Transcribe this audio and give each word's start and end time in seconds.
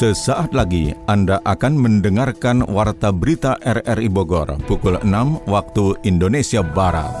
Sesaat 0.00 0.56
lagi 0.56 0.96
Anda 1.04 1.44
akan 1.44 1.76
mendengarkan 1.76 2.64
Warta 2.64 3.12
Berita 3.12 3.60
RRI 3.60 4.08
Bogor 4.08 4.48
pukul 4.64 4.96
6 4.96 5.44
waktu 5.44 5.92
Indonesia 6.08 6.64
Barat. 6.64 7.12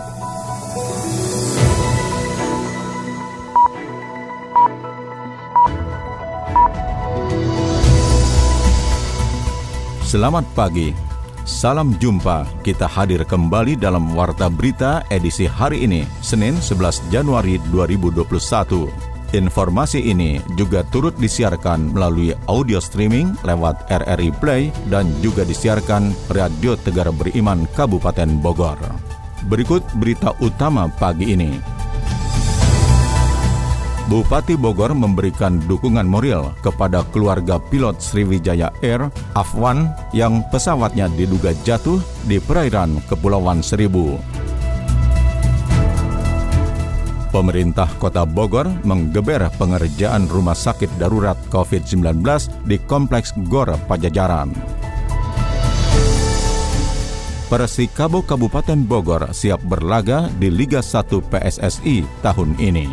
Selamat 10.00 10.48
pagi, 10.56 10.96
salam 11.44 11.92
jumpa. 12.00 12.48
Kita 12.64 12.88
hadir 12.88 13.28
kembali 13.28 13.76
dalam 13.76 14.16
Warta 14.16 14.48
Berita 14.48 15.04
edisi 15.12 15.44
hari 15.44 15.84
ini, 15.84 16.08
Senin 16.24 16.56
11 16.56 17.12
Januari 17.12 17.60
2021. 17.68 19.09
Informasi 19.30 20.10
ini 20.10 20.42
juga 20.58 20.82
turut 20.90 21.14
disiarkan 21.14 21.94
melalui 21.94 22.34
audio 22.50 22.82
streaming 22.82 23.38
lewat 23.46 23.86
RRI 23.86 24.34
Play 24.42 24.74
dan 24.90 25.06
juga 25.22 25.46
disiarkan 25.46 26.10
Radio 26.34 26.74
Tegar 26.74 27.06
Beriman 27.14 27.62
Kabupaten 27.78 28.26
Bogor. 28.42 28.82
Berikut 29.46 29.86
berita 30.02 30.34
utama 30.42 30.90
pagi 30.90 31.30
ini. 31.30 31.62
Bupati 34.10 34.58
Bogor 34.58 34.98
memberikan 34.98 35.62
dukungan 35.70 36.10
moral 36.10 36.50
kepada 36.66 37.06
keluarga 37.14 37.62
pilot 37.62 38.02
Sriwijaya 38.02 38.74
Air 38.82 39.14
Afwan 39.38 39.94
yang 40.10 40.42
pesawatnya 40.50 41.06
diduga 41.14 41.54
jatuh 41.62 42.02
di 42.26 42.42
perairan 42.42 42.98
Kepulauan 43.06 43.62
Seribu. 43.62 44.18
Pemerintah 47.30 47.86
Kota 48.02 48.26
Bogor 48.26 48.66
menggeber 48.82 49.46
pengerjaan 49.54 50.26
rumah 50.26 50.58
sakit 50.58 50.90
darurat 50.98 51.38
COVID-19 51.54 52.26
di 52.66 52.74
Kompleks 52.90 53.30
GOR 53.46 53.70
Pajajaran. 53.86 54.50
Persikabo 57.46 58.26
Kabupaten 58.26 58.82
Bogor 58.82 59.30
siap 59.30 59.62
berlaga 59.62 60.26
di 60.42 60.50
Liga 60.50 60.82
1 60.82 61.06
PSSI 61.30 62.02
tahun 62.18 62.58
ini. 62.58 62.90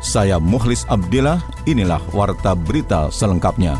Saya 0.00 0.40
Muhlis 0.40 0.88
Abdillah, 0.88 1.44
inilah 1.68 2.00
Warta 2.16 2.56
Berita 2.56 3.12
selengkapnya. 3.12 3.76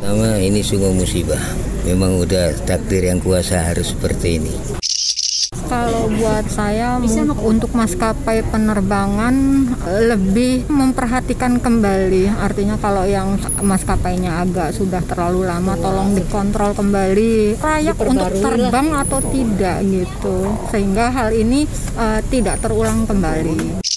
Nama 0.00 0.40
ini 0.40 0.64
sungguh 0.64 0.96
musibah. 0.96 1.40
Memang 1.84 2.24
udah 2.24 2.56
takdir 2.64 3.04
yang 3.04 3.20
kuasa 3.20 3.68
harus 3.68 3.92
seperti 3.92 4.40
ini. 4.40 4.56
Kalau 5.68 6.08
buat 6.08 6.48
saya 6.48 6.96
untuk 7.44 7.76
maskapai 7.76 8.40
penerbangan 8.48 9.34
eh, 9.84 10.02
lebih 10.16 10.64
memperhatikan 10.72 11.60
kembali. 11.60 12.32
Artinya 12.40 12.80
kalau 12.80 13.04
yang 13.04 13.36
maskapainya 13.60 14.40
agak 14.40 14.72
sudah 14.72 15.04
terlalu 15.04 15.44
lama 15.44 15.76
tolong 15.76 16.16
dikontrol 16.16 16.72
kembali 16.72 17.60
layak 17.60 18.00
untuk 18.00 18.32
terbang 18.40 18.88
atau 18.96 19.20
tidak 19.28 19.84
gitu. 19.84 20.36
Sehingga 20.72 21.12
hal 21.12 21.36
ini 21.36 21.68
uh, 22.00 22.20
tidak 22.32 22.64
terulang 22.64 23.04
kembali. 23.04 23.87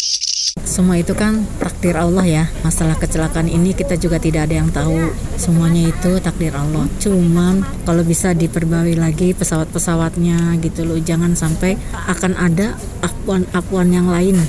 Semua 0.71 0.95
itu 0.95 1.11
kan 1.11 1.43
takdir 1.59 1.99
Allah 1.99 2.23
ya. 2.23 2.43
Masalah 2.63 2.95
kecelakaan 2.95 3.51
ini 3.51 3.75
kita 3.75 3.99
juga 3.99 4.23
tidak 4.23 4.47
ada 4.47 4.63
yang 4.63 4.71
tahu. 4.71 5.11
Semuanya 5.35 5.91
itu 5.91 6.15
takdir 6.23 6.55
Allah. 6.55 6.87
Cuman 6.95 7.59
kalau 7.83 8.07
bisa 8.07 8.31
diperbaiki 8.31 8.95
lagi 8.95 9.35
pesawat-pesawatnya 9.35 10.55
gitu 10.63 10.87
loh. 10.87 10.95
Jangan 10.95 11.35
sampai 11.35 11.75
akan 12.07 12.39
ada 12.39 12.79
apuan-apuan 13.03 13.91
yang 13.91 14.07
lain. 14.07 14.39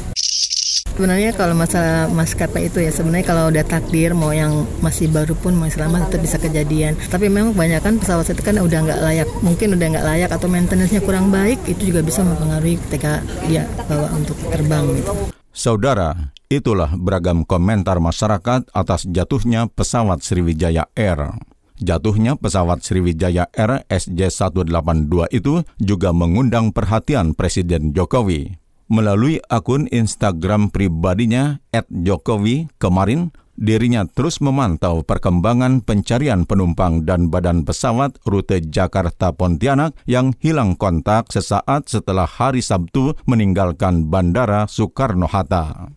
Sebenarnya 0.95 1.34
kalau 1.34 1.59
masalah 1.59 2.06
maskapai 2.06 2.70
itu 2.70 2.78
ya 2.78 2.95
sebenarnya 2.95 3.27
kalau 3.27 3.50
udah 3.50 3.67
takdir 3.67 4.15
mau 4.15 4.31
yang 4.31 4.62
masih 4.78 5.11
baru 5.11 5.34
pun 5.34 5.59
mau 5.59 5.67
selamat 5.67 6.06
tetap 6.06 6.23
bisa 6.23 6.37
kejadian. 6.39 6.95
Tapi 7.11 7.27
memang 7.27 7.50
kebanyakan 7.50 7.99
pesawat 7.99 8.31
itu 8.31 8.47
kan 8.47 8.62
udah 8.62 8.78
nggak 8.78 9.00
layak, 9.03 9.28
mungkin 9.43 9.75
udah 9.75 9.87
nggak 9.99 10.06
layak 10.06 10.31
atau 10.31 10.47
maintenance-nya 10.47 11.03
kurang 11.03 11.34
baik 11.34 11.59
itu 11.66 11.91
juga 11.91 12.06
bisa 12.06 12.22
mempengaruhi 12.22 12.78
ketika 12.87 13.19
dia 13.50 13.66
bawa 13.91 14.06
untuk 14.15 14.38
terbang 14.55 14.87
gitu. 15.03 15.41
Saudara, 15.52 16.32
itulah 16.48 16.96
beragam 16.96 17.44
komentar 17.44 18.00
masyarakat 18.00 18.72
atas 18.72 19.04
jatuhnya 19.04 19.68
pesawat 19.68 20.24
Sriwijaya 20.24 20.88
Air. 20.96 21.36
Jatuhnya 21.76 22.40
pesawat 22.40 22.80
Sriwijaya 22.80 23.52
Air 23.52 23.84
SJ182 23.92 25.28
itu 25.28 25.60
juga 25.76 26.16
mengundang 26.16 26.72
perhatian 26.72 27.36
Presiden 27.36 27.92
Jokowi. 27.92 28.56
Melalui 28.88 29.44
akun 29.52 29.92
Instagram 29.92 30.72
pribadinya 30.72 31.60
@jokowi 31.92 32.72
kemarin, 32.80 33.36
dirinya 33.56 34.08
terus 34.08 34.40
memantau 34.40 35.04
perkembangan 35.04 35.84
pencarian 35.84 36.48
penumpang 36.48 37.04
dan 37.06 37.28
badan 37.28 37.62
pesawat 37.62 38.16
rute 38.24 38.64
Jakarta 38.64 39.30
Pontianak 39.30 39.94
yang 40.08 40.34
hilang 40.40 40.74
kontak 40.74 41.30
sesaat 41.30 41.86
setelah 41.86 42.26
hari 42.26 42.64
Sabtu 42.64 43.14
meninggalkan 43.28 44.08
Bandara 44.08 44.64
Soekarno-Hatta. 44.66 45.92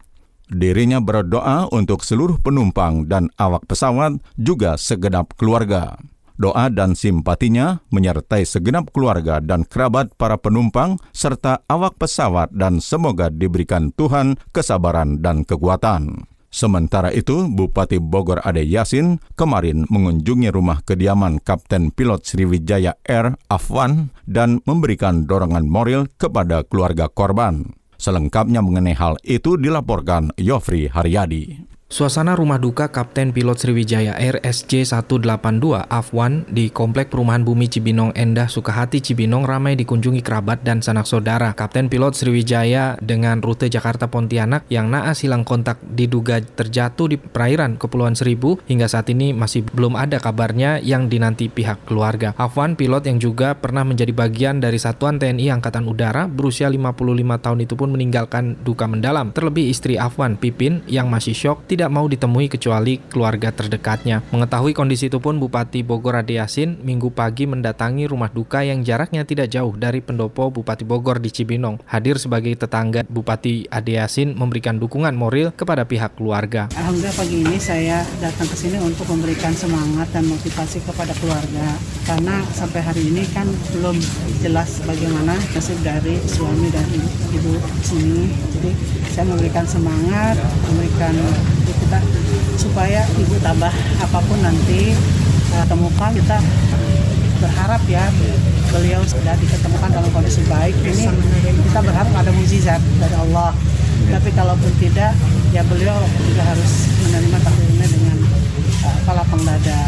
Dirinya 0.46 1.02
berdoa 1.02 1.66
untuk 1.74 2.06
seluruh 2.06 2.38
penumpang 2.38 3.10
dan 3.10 3.34
awak 3.42 3.66
pesawat, 3.66 4.22
juga 4.38 4.78
segenap 4.78 5.34
keluarga. 5.34 5.98
Doa 6.36 6.68
dan 6.68 6.94
simpatinya 6.94 7.80
menyertai 7.90 8.44
segenap 8.44 8.92
keluarga 8.92 9.40
dan 9.40 9.64
kerabat 9.64 10.12
para 10.20 10.36
penumpang 10.36 11.00
serta 11.16 11.64
awak 11.72 11.96
pesawat 11.96 12.52
dan 12.52 12.84
semoga 12.84 13.32
diberikan 13.32 13.90
Tuhan 13.96 14.36
kesabaran 14.52 15.24
dan 15.24 15.48
kekuatan. 15.48 16.35
Sementara 16.56 17.12
itu, 17.12 17.52
Bupati 17.52 18.00
Bogor 18.00 18.40
Ade 18.40 18.64
Yasin 18.64 19.20
kemarin 19.36 19.84
mengunjungi 19.92 20.56
rumah 20.56 20.80
kediaman 20.88 21.44
Kapten 21.44 21.92
Pilot 21.92 22.24
Sriwijaya 22.24 22.96
Air 23.04 23.36
Afwan 23.52 24.16
dan 24.24 24.64
memberikan 24.64 25.28
dorongan 25.28 25.68
moral 25.68 26.08
kepada 26.16 26.64
keluarga 26.64 27.12
korban. 27.12 27.76
Selengkapnya 28.00 28.64
mengenai 28.64 28.96
hal 28.96 29.20
itu 29.28 29.60
dilaporkan 29.60 30.32
Yofri 30.40 30.88
Haryadi. 30.88 31.75
Suasana 31.86 32.34
rumah 32.34 32.58
duka 32.58 32.90
Kapten 32.90 33.30
Pilot 33.30 33.62
Sriwijaya 33.62 34.18
Air 34.18 34.42
SJ182 34.42 35.86
Afwan 35.86 36.42
di 36.50 36.74
Komplek 36.74 37.14
Perumahan 37.14 37.46
Bumi 37.46 37.70
Cibinong 37.70 38.10
Endah 38.18 38.50
Sukahati 38.50 39.06
Cibinong 39.06 39.46
ramai 39.46 39.78
dikunjungi 39.78 40.26
kerabat 40.26 40.66
dan 40.66 40.82
sanak 40.82 41.06
saudara. 41.06 41.54
Kapten 41.54 41.86
Pilot 41.86 42.18
Sriwijaya 42.18 42.98
dengan 43.06 43.38
rute 43.38 43.70
Jakarta 43.70 44.10
Pontianak 44.10 44.66
yang 44.74 44.90
naas 44.90 45.22
hilang 45.22 45.46
kontak 45.46 45.78
diduga 45.86 46.42
terjatuh 46.42 47.06
di 47.06 47.22
perairan 47.22 47.78
Kepulauan 47.78 48.18
Seribu 48.18 48.58
hingga 48.66 48.90
saat 48.90 49.14
ini 49.14 49.38
masih 49.38 49.62
belum 49.70 49.94
ada 49.94 50.18
kabarnya 50.18 50.82
yang 50.82 51.06
dinanti 51.06 51.54
pihak 51.54 51.86
keluarga. 51.86 52.34
Afwan 52.42 52.74
pilot 52.74 53.06
yang 53.06 53.22
juga 53.22 53.54
pernah 53.54 53.86
menjadi 53.86 54.10
bagian 54.10 54.58
dari 54.58 54.82
Satuan 54.82 55.22
TNI 55.22 55.54
Angkatan 55.54 55.86
Udara 55.86 56.26
berusia 56.26 56.66
55 56.66 56.98
tahun 57.46 57.60
itu 57.62 57.78
pun 57.78 57.94
meninggalkan 57.94 58.58
duka 58.66 58.90
mendalam. 58.90 59.30
Terlebih 59.38 59.70
istri 59.70 60.02
Afwan 60.02 60.34
Pipin 60.34 60.82
yang 60.90 61.14
masih 61.14 61.38
syok 61.38 61.75
tidak 61.76 61.92
mau 61.92 62.08
ditemui 62.08 62.48
kecuali 62.48 63.04
keluarga 63.12 63.52
terdekatnya. 63.52 64.24
Mengetahui 64.32 64.72
kondisi 64.72 65.12
itu 65.12 65.20
pun 65.20 65.36
Bupati 65.36 65.84
Bogor 65.84 66.24
Ade 66.24 66.40
Yasin 66.40 66.80
minggu 66.80 67.12
pagi 67.12 67.44
mendatangi 67.44 68.08
rumah 68.08 68.32
duka 68.32 68.64
yang 68.64 68.80
jaraknya 68.80 69.28
tidak 69.28 69.52
jauh 69.52 69.76
dari 69.76 70.00
pendopo 70.00 70.48
Bupati 70.48 70.88
Bogor 70.88 71.20
di 71.20 71.28
Cibinong. 71.36 71.84
Hadir 71.84 72.16
sebagai 72.16 72.56
tetangga 72.56 73.04
Bupati 73.04 73.68
Ade 73.68 74.00
Yasin 74.00 74.40
memberikan 74.40 74.80
dukungan 74.80 75.12
moral 75.12 75.52
kepada 75.52 75.84
pihak 75.84 76.16
keluarga. 76.16 76.72
Alhamdulillah 76.80 77.16
pagi 77.20 77.44
ini 77.44 77.58
saya 77.60 78.08
datang 78.24 78.48
ke 78.48 78.56
sini 78.56 78.80
untuk 78.80 79.12
memberikan 79.12 79.52
semangat 79.52 80.08
dan 80.16 80.24
motivasi 80.32 80.80
kepada 80.88 81.12
keluarga. 81.20 81.76
Karena 82.08 82.40
sampai 82.56 82.80
hari 82.80 83.04
ini 83.12 83.28
kan 83.36 83.52
belum 83.76 84.00
jelas 84.40 84.80
bagaimana 84.88 85.36
nasib 85.52 85.76
dari 85.84 86.16
suami 86.24 86.72
dan 86.72 86.88
ibu 87.36 87.60
sini. 87.84 88.32
Jadi 88.56 88.72
saya 89.12 89.26
memberikan 89.28 89.66
semangat, 89.68 90.40
memberikan 90.72 91.16
kita 91.74 92.00
supaya 92.60 93.02
ibu 93.18 93.36
tambah 93.42 93.72
apa 94.02 94.20
pun 94.22 94.40
nanti 94.44 94.94
uh, 95.56 95.66
temukan 95.66 96.12
kita 96.14 96.38
berharap 97.42 97.82
ya 97.90 98.04
beliau 98.72 99.02
sudah 99.08 99.36
diketemukan 99.40 99.90
dalam 99.92 100.10
kondisi 100.12 100.42
baik. 100.52 100.76
Ini 100.84 101.06
kita 101.72 101.80
berharap 101.84 102.12
ada 102.12 102.32
mujizat 102.36 102.82
dari 103.00 103.16
Allah. 103.16 103.56
Tapi 104.06 104.30
kalaupun 104.38 104.72
tidak 104.78 105.18
ya 105.50 105.64
beliau 105.66 105.98
juga 106.28 106.44
harus 106.46 106.72
menerima 107.08 107.38
takdirnya 107.42 107.88
dengan 107.90 108.18
uh, 108.84 108.96
kepala 109.02 109.24
penglada 109.32 109.80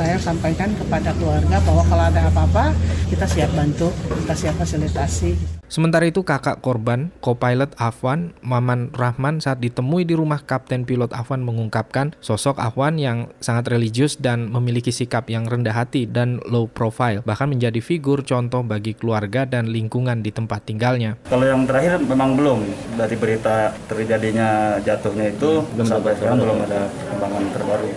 saya 0.00 0.16
sampaikan 0.16 0.72
kepada 0.80 1.12
keluarga 1.20 1.60
bahwa 1.60 1.84
kalau 1.84 2.04
ada 2.08 2.20
apa-apa 2.32 2.72
kita 3.12 3.28
siap 3.28 3.52
bantu 3.52 3.92
kita 4.24 4.32
siap 4.32 4.54
fasilitasi 4.56 5.59
Sementara 5.70 6.02
itu 6.02 6.26
kakak 6.26 6.66
korban, 6.66 7.14
co-pilot 7.22 7.78
Afwan, 7.78 8.34
Maman 8.42 8.90
Rahman 8.90 9.38
saat 9.38 9.62
ditemui 9.62 10.02
di 10.02 10.18
rumah 10.18 10.42
Kapten 10.42 10.82
Pilot 10.82 11.14
Afwan 11.14 11.46
mengungkapkan 11.46 12.10
sosok 12.18 12.58
Afwan 12.58 12.98
yang 12.98 13.30
sangat 13.38 13.70
religius 13.70 14.18
dan 14.18 14.50
memiliki 14.50 14.90
sikap 14.90 15.30
yang 15.30 15.46
rendah 15.46 15.70
hati 15.70 16.10
dan 16.10 16.42
low 16.50 16.66
profile, 16.66 17.22
bahkan 17.22 17.46
menjadi 17.46 17.78
figur 17.78 18.26
contoh 18.26 18.66
bagi 18.66 18.98
keluarga 18.98 19.46
dan 19.46 19.70
lingkungan 19.70 20.26
di 20.26 20.34
tempat 20.34 20.66
tinggalnya. 20.66 21.14
Kalau 21.30 21.46
yang 21.46 21.62
terakhir 21.62 22.02
memang 22.02 22.34
belum, 22.34 22.66
dari 22.98 23.14
berita 23.14 23.70
terjadinya 23.86 24.74
jatuhnya 24.82 25.30
itu 25.30 25.62
belum 25.78 25.86
sampai 25.86 26.18
sekarang 26.18 26.50
belum 26.50 26.66
ada 26.66 26.90
perkembangan 26.90 27.44
terbaru. 27.54 27.88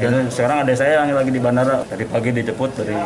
Dan 0.00 0.32
sekarang 0.32 0.64
ada 0.64 0.72
saya 0.72 1.04
yang 1.04 1.12
lagi 1.12 1.28
di 1.28 1.44
bandara, 1.44 1.84
tadi 1.84 2.08
pagi 2.08 2.32
dijemput 2.32 2.72
dari 2.72 2.96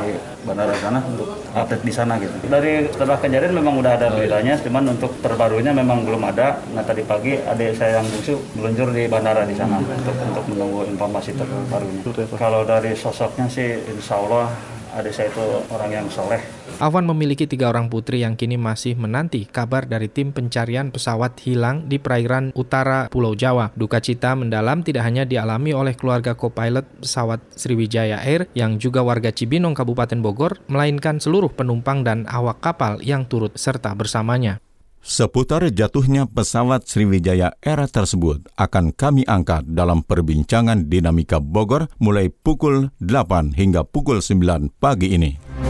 bandara 0.46 0.78
sana 0.78 1.02
untuk 1.10 1.42
update 1.58 1.82
di 1.82 1.90
sana 1.90 2.22
gitu. 2.22 2.38
Dari 2.46 2.86
setelah 2.86 3.18
kejadian 3.18 3.58
memang 3.58 3.82
udah 3.82 3.98
ada 3.98 4.11
beritanya, 4.14 4.54
cuman 4.60 4.84
untuk 4.92 5.12
terbarunya 5.24 5.72
memang 5.72 6.04
belum 6.04 6.22
ada. 6.28 6.60
Nah 6.76 6.84
tadi 6.84 7.02
pagi 7.02 7.36
adik 7.40 7.76
saya 7.76 8.00
yang 8.00 8.06
bungsu 8.06 8.38
meluncur 8.54 8.88
di 8.92 9.04
bandara 9.08 9.42
di 9.48 9.56
sana 9.56 9.80
untuk 9.80 10.16
untuk 10.16 10.44
menunggu 10.52 10.80
informasi 10.92 11.34
terbarunya. 11.34 12.02
Kalau 12.36 12.62
dari 12.62 12.92
sosoknya 12.92 13.48
sih, 13.48 13.80
insya 13.90 14.20
Allah 14.20 14.52
adik 14.92 15.12
saya 15.12 15.28
itu 15.32 15.44
orang 15.72 15.90
yang 15.90 16.06
soleh. 16.12 16.40
Afwan 16.80 17.04
memiliki 17.04 17.44
tiga 17.44 17.68
orang 17.68 17.92
putri 17.92 18.24
yang 18.24 18.38
kini 18.38 18.56
masih 18.56 18.96
menanti 18.96 19.44
kabar 19.44 19.84
dari 19.84 20.08
tim 20.08 20.32
pencarian 20.32 20.88
pesawat 20.88 21.36
hilang 21.44 21.90
di 21.90 22.00
perairan 22.00 22.54
utara 22.56 23.12
Pulau 23.12 23.36
Jawa. 23.36 23.74
Duka 23.76 24.00
cita 24.00 24.32
mendalam 24.32 24.80
tidak 24.80 25.04
hanya 25.04 25.28
dialami 25.28 25.76
oleh 25.76 25.92
keluarga 25.92 26.32
co-pilot 26.32 27.04
pesawat 27.04 27.42
Sriwijaya 27.52 28.24
Air 28.24 28.48
yang 28.56 28.80
juga 28.80 29.04
warga 29.04 29.34
Cibinong 29.34 29.76
Kabupaten 29.76 30.22
Bogor, 30.24 30.62
melainkan 30.70 31.20
seluruh 31.20 31.52
penumpang 31.52 32.06
dan 32.06 32.24
awak 32.30 32.64
kapal 32.64 33.02
yang 33.04 33.28
turut 33.28 33.52
serta 33.58 33.92
bersamanya. 33.92 34.62
Seputar 35.02 35.66
jatuhnya 35.66 36.30
pesawat 36.30 36.86
Sriwijaya 36.86 37.58
Air 37.58 37.90
tersebut 37.90 38.46
akan 38.54 38.94
kami 38.94 39.26
angkat 39.26 39.66
dalam 39.66 40.06
perbincangan 40.06 40.86
dinamika 40.86 41.42
Bogor 41.42 41.90
mulai 41.98 42.30
pukul 42.30 42.94
8 43.02 43.58
hingga 43.58 43.82
pukul 43.82 44.22
9 44.22 44.70
pagi 44.78 45.18
ini. 45.18 45.61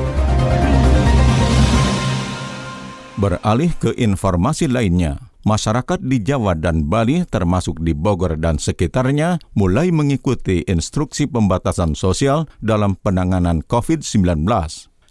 Beralih 3.20 3.68
ke 3.76 3.92
informasi 4.00 4.72
lainnya, 4.72 5.20
masyarakat 5.44 6.00
di 6.00 6.24
Jawa 6.24 6.56
dan 6.56 6.88
Bali 6.88 7.28
termasuk 7.28 7.84
di 7.84 7.92
Bogor 7.92 8.40
dan 8.40 8.56
sekitarnya 8.56 9.36
mulai 9.52 9.92
mengikuti 9.92 10.64
instruksi 10.64 11.28
pembatasan 11.28 11.92
sosial 11.92 12.48
dalam 12.64 12.96
penanganan 12.96 13.60
COVID-19. 13.68 14.48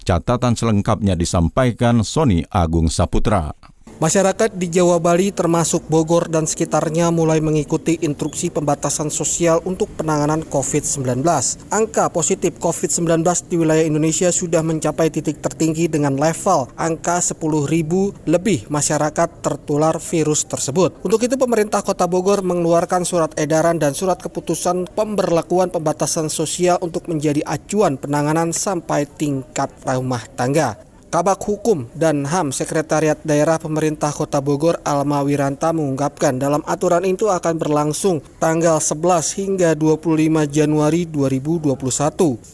Catatan 0.02 0.58
selengkapnya 0.58 1.14
disampaikan 1.14 2.02
Sony 2.02 2.42
Agung 2.50 2.90
Saputra. 2.90 3.54
Masyarakat 4.02 4.58
di 4.58 4.66
Jawa 4.66 4.98
Bali 4.98 5.30
termasuk 5.30 5.86
Bogor 5.86 6.26
dan 6.26 6.50
sekitarnya 6.50 7.14
mulai 7.14 7.38
mengikuti 7.38 8.02
instruksi 8.02 8.50
pembatasan 8.50 9.14
sosial 9.14 9.62
untuk 9.62 9.94
penanganan 9.94 10.42
COVID-19. 10.42 11.22
Angka 11.70 12.10
positif 12.10 12.58
COVID-19 12.58 13.22
di 13.46 13.62
wilayah 13.62 13.86
Indonesia 13.86 14.34
sudah 14.34 14.66
mencapai 14.66 15.14
titik 15.14 15.38
tertinggi 15.38 15.86
dengan 15.86 16.18
level 16.18 16.74
angka 16.82 17.22
10.000 17.22 18.26
lebih 18.26 18.66
masyarakat 18.74 19.30
tertular 19.46 19.94
virus 20.02 20.50
tersebut. 20.50 20.98
Untuk 21.06 21.22
itu 21.22 21.38
pemerintah 21.38 21.86
Kota 21.86 22.10
Bogor 22.10 22.42
mengeluarkan 22.42 23.06
surat 23.06 23.38
edaran 23.38 23.78
dan 23.78 23.94
surat 23.94 24.18
keputusan 24.18 24.90
pemberlakuan 24.98 25.70
pembatasan 25.70 26.26
sosial 26.34 26.82
untuk 26.82 27.06
menjadi 27.06 27.46
acuan 27.46 28.02
penanganan 28.02 28.50
sampai 28.50 29.06
tingkat 29.06 29.70
rumah 29.86 30.26
tangga. 30.34 30.90
Kabak 31.12 31.44
Hukum 31.44 31.92
dan 31.92 32.24
HAM 32.24 32.56
Sekretariat 32.56 33.20
Daerah 33.28 33.60
Pemerintah 33.60 34.16
Kota 34.16 34.40
Bogor 34.40 34.80
Alma 34.88 35.20
Wiranta 35.28 35.76
mengungkapkan 35.76 36.40
dalam 36.40 36.64
aturan 36.64 37.04
itu 37.04 37.28
akan 37.28 37.60
berlangsung 37.60 38.24
tanggal 38.40 38.80
11 38.80 39.36
hingga 39.36 39.76
25 39.76 40.48
Januari 40.48 41.04
2021. 41.04 41.76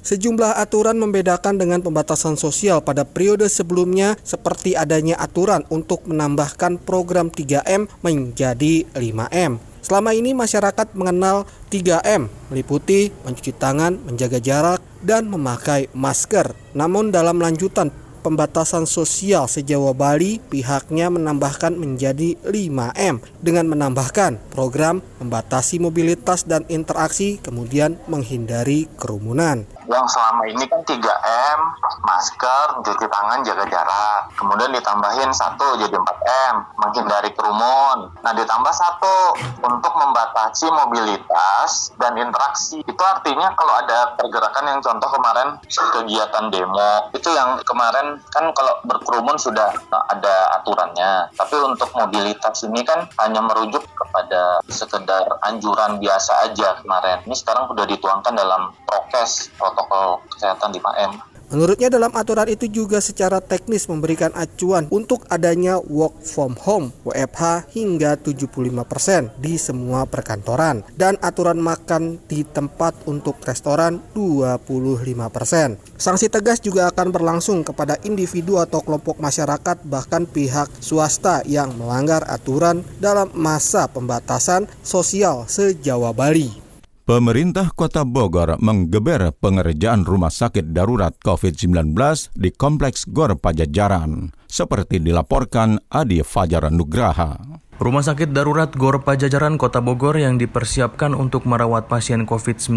Sejumlah 0.02 0.58
aturan 0.58 0.98
membedakan 0.98 1.62
dengan 1.62 1.86
pembatasan 1.86 2.34
sosial 2.34 2.82
pada 2.82 3.06
periode 3.06 3.46
sebelumnya 3.46 4.18
seperti 4.26 4.74
adanya 4.74 5.22
aturan 5.22 5.62
untuk 5.70 6.10
menambahkan 6.10 6.82
program 6.82 7.30
3M 7.30 7.86
menjadi 8.02 8.90
5M. 8.98 9.62
Selama 9.86 10.18
ini 10.18 10.34
masyarakat 10.34 10.98
mengenal 10.98 11.46
3M, 11.70 12.26
meliputi 12.50 13.14
mencuci 13.22 13.54
tangan, 13.54 14.02
menjaga 14.02 14.42
jarak, 14.42 14.82
dan 15.06 15.30
memakai 15.30 15.94
masker. 15.94 16.52
Namun 16.74 17.14
dalam 17.14 17.38
lanjutan 17.38 18.07
pembatasan 18.28 18.84
sosial 18.84 19.48
sejawa 19.48 19.96
Bali, 19.96 20.44
pihaknya 20.52 21.08
menambahkan 21.08 21.80
menjadi 21.80 22.36
5M 22.44 23.24
dengan 23.40 23.72
menambahkan 23.72 24.36
program 24.52 25.00
membatasi 25.24 25.80
mobilitas 25.80 26.44
dan 26.44 26.68
interaksi 26.68 27.40
kemudian 27.40 27.96
menghindari 28.12 28.92
kerumunan 29.00 29.64
yang 29.88 30.06
selama 30.08 30.44
ini 30.48 30.64
kan 30.68 30.84
3M, 30.84 31.60
masker, 32.04 32.68
cuci 32.84 33.08
tangan, 33.08 33.40
jaga 33.44 33.66
jarak. 33.72 34.22
Kemudian 34.36 34.72
ditambahin 34.76 35.32
satu 35.32 35.80
jadi 35.80 35.96
4M, 35.96 36.56
menghindari 36.80 37.32
kerumun. 37.32 38.12
Nah 38.22 38.34
ditambah 38.36 38.74
satu 38.76 39.40
untuk 39.64 39.94
membatasi 39.96 40.68
mobilitas 40.70 41.96
dan 41.96 42.20
interaksi. 42.20 42.84
Itu 42.84 43.02
artinya 43.02 43.56
kalau 43.56 43.74
ada 43.80 44.16
pergerakan 44.20 44.66
yang 44.76 44.80
contoh 44.84 45.10
kemarin 45.10 45.58
kegiatan 45.68 46.46
demo, 46.52 47.08
itu 47.16 47.30
yang 47.32 47.60
kemarin 47.64 48.20
kan 48.32 48.52
kalau 48.52 48.74
berkerumun 48.84 49.40
sudah 49.40 49.72
ada 50.12 50.36
aturannya. 50.62 51.32
Tapi 51.34 51.56
untuk 51.64 51.90
mobilitas 51.96 52.64
ini 52.68 52.84
kan 52.84 53.08
hanya 53.24 53.40
merujuk 53.40 53.84
kepada 53.96 54.60
sekedar 54.68 55.26
anjuran 55.48 55.98
biasa 55.98 56.52
aja 56.52 56.80
kemarin. 56.84 57.24
Ini 57.24 57.36
sekarang 57.36 57.72
sudah 57.72 57.86
dituangkan 57.88 58.34
dalam 58.36 58.76
prokes 58.86 59.50
protokol 59.78 60.26
kesehatan 60.34 60.74
5M. 60.74 61.14
Menurutnya 61.48 61.88
dalam 61.88 62.12
aturan 62.12 62.52
itu 62.52 62.68
juga 62.68 63.00
secara 63.00 63.40
teknis 63.40 63.88
memberikan 63.88 64.36
acuan 64.36 64.84
untuk 64.92 65.24
adanya 65.32 65.80
work 65.80 66.20
from 66.20 66.60
home 66.60 66.92
WFH 67.08 67.72
hingga 67.72 68.20
75% 68.20 69.32
di 69.40 69.56
semua 69.56 70.04
perkantoran 70.04 70.84
dan 71.00 71.16
aturan 71.24 71.56
makan 71.56 72.20
di 72.28 72.44
tempat 72.44 73.00
untuk 73.08 73.40
restoran 73.48 74.04
25%. 74.12 75.80
Sanksi 75.96 76.28
tegas 76.28 76.60
juga 76.60 76.92
akan 76.92 77.16
berlangsung 77.16 77.64
kepada 77.64 77.96
individu 78.04 78.60
atau 78.60 78.84
kelompok 78.84 79.16
masyarakat 79.16 79.88
bahkan 79.88 80.28
pihak 80.28 80.68
swasta 80.84 81.48
yang 81.48 81.72
melanggar 81.80 82.28
aturan 82.28 82.84
dalam 83.00 83.32
masa 83.32 83.88
pembatasan 83.88 84.68
sosial 84.84 85.48
se-Jawa 85.48 86.12
Bali. 86.12 86.67
Pemerintah 87.08 87.72
Kota 87.72 88.04
Bogor 88.04 88.60
menggeber 88.60 89.32
pengerjaan 89.32 90.04
rumah 90.04 90.28
sakit 90.28 90.76
darurat 90.76 91.16
COVID-19 91.16 91.96
di 92.36 92.52
Kompleks 92.52 93.08
Gor 93.08 93.40
Pajajaran, 93.40 94.36
seperti 94.44 95.00
dilaporkan 95.00 95.80
Adi 95.88 96.20
Fajar 96.20 96.68
Nugraha. 96.68 97.64
Rumah 97.78 98.02
sakit 98.02 98.34
darurat 98.34 98.74
Gor 98.74 99.06
Pajajaran 99.06 99.62
Kota 99.62 99.86
Bogor 99.86 100.18
yang 100.18 100.42
dipersiapkan 100.42 101.14
untuk 101.14 101.46
merawat 101.46 101.86
pasien 101.86 102.26
COVID-19 102.26 102.74